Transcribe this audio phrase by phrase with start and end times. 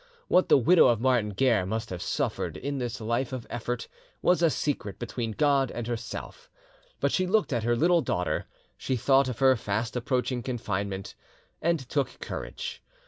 [0.27, 3.87] What the widow of Martin Guerre must have suffered in this life of effort
[4.23, 6.49] was a secret between God and herself,
[6.99, 8.45] but she looked at her little daughter,
[8.77, 11.13] she thought of her fast approaching confinement,
[11.61, 12.81] and took courage.